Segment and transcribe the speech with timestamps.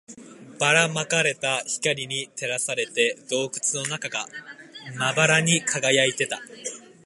[0.59, 3.51] ばら撒かれた光に照らされて、洞窟
[3.83, 4.25] の中が
[4.97, 6.39] まばらに輝いていた